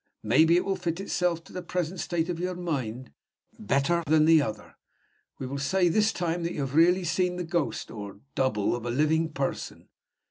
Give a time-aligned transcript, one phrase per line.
[0.23, 3.11] Maybe it will fit itself to the present state of your mind
[3.59, 4.75] better than the other.
[5.37, 8.83] We will say this time that you have really seen the ghost (or double) of
[8.83, 9.89] a living person.